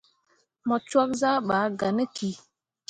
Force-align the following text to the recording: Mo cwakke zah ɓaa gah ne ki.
Mo 0.67 0.75
cwakke 0.87 1.15
zah 1.21 1.39
ɓaa 1.47 1.65
gah 1.79 1.93
ne 1.95 2.03
ki. 2.15 2.29